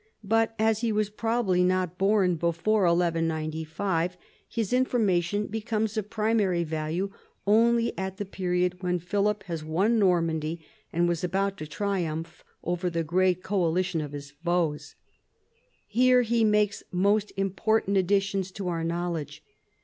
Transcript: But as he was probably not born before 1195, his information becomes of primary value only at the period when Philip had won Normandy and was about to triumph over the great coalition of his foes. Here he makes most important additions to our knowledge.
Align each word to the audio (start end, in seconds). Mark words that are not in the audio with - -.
But 0.23 0.55
as 0.57 0.81
he 0.81 0.91
was 0.91 1.11
probably 1.11 1.63
not 1.63 1.99
born 1.99 2.35
before 2.37 2.85
1195, 2.85 4.17
his 4.49 4.73
information 4.73 5.45
becomes 5.45 5.95
of 5.95 6.09
primary 6.09 6.63
value 6.63 7.11
only 7.45 7.95
at 7.99 8.17
the 8.17 8.25
period 8.25 8.81
when 8.81 8.97
Philip 8.97 9.43
had 9.43 9.61
won 9.61 9.99
Normandy 9.99 10.59
and 10.91 11.07
was 11.07 11.23
about 11.23 11.55
to 11.57 11.67
triumph 11.67 12.43
over 12.63 12.89
the 12.89 13.03
great 13.03 13.43
coalition 13.43 14.01
of 14.01 14.13
his 14.13 14.31
foes. 14.31 14.95
Here 15.85 16.23
he 16.23 16.43
makes 16.43 16.81
most 16.91 17.31
important 17.37 17.95
additions 17.97 18.49
to 18.53 18.69
our 18.69 18.83
knowledge. 18.83 19.43